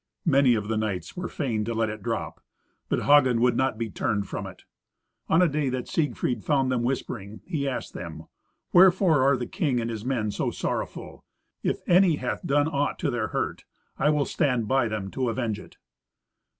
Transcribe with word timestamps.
Many 0.25 0.55
of 0.55 0.67
the 0.67 0.77
knights 0.77 1.15
were 1.15 1.27
fain 1.27 1.63
to 1.65 1.75
let 1.75 1.91
it 1.91 2.01
drop, 2.01 2.41
but 2.89 3.03
Hagen 3.03 3.39
would 3.39 3.55
not 3.55 3.77
be 3.77 3.91
turned 3.91 4.27
from 4.27 4.47
it. 4.47 4.63
On 5.29 5.43
a 5.43 5.47
day 5.47 5.69
that 5.69 5.87
Siegfried 5.87 6.43
found 6.43 6.71
them 6.71 6.81
whispering, 6.81 7.41
he 7.45 7.69
asked 7.69 7.93
them, 7.93 8.23
"Wherefore 8.73 9.21
are 9.21 9.37
the 9.37 9.45
king 9.45 9.79
and 9.79 9.91
his 9.91 10.03
men 10.03 10.31
so 10.31 10.49
sorrowful? 10.49 11.23
If 11.61 11.81
any 11.87 12.15
hath 12.15 12.43
done 12.47 12.67
aught 12.67 12.97
to 12.97 13.11
their 13.11 13.27
hurt, 13.27 13.65
I 13.99 14.09
will 14.09 14.25
stand 14.25 14.67
by 14.67 14.87
them 14.87 15.11
to 15.11 15.29
avenge 15.29 15.59
it." 15.59 15.77